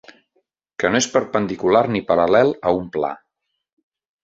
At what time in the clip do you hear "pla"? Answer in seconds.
2.99-3.15